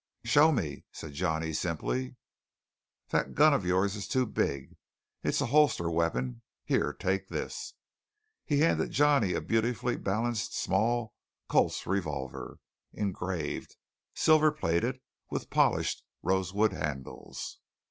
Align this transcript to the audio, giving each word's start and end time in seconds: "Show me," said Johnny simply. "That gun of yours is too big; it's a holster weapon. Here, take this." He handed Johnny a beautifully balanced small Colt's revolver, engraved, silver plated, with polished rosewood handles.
"Show 0.23 0.51
me," 0.51 0.83
said 0.91 1.13
Johnny 1.13 1.53
simply. 1.53 2.15
"That 3.09 3.35
gun 3.35 3.53
of 3.53 3.63
yours 3.67 3.95
is 3.95 4.07
too 4.07 4.25
big; 4.25 4.75
it's 5.21 5.41
a 5.41 5.45
holster 5.45 5.91
weapon. 5.91 6.41
Here, 6.65 6.91
take 6.91 7.27
this." 7.29 7.75
He 8.43 8.61
handed 8.61 8.89
Johnny 8.89 9.33
a 9.35 9.41
beautifully 9.41 9.97
balanced 9.97 10.57
small 10.57 11.13
Colt's 11.47 11.85
revolver, 11.85 12.57
engraved, 12.91 13.75
silver 14.15 14.51
plated, 14.51 14.99
with 15.29 15.51
polished 15.51 16.03
rosewood 16.23 16.73
handles. 16.73 17.59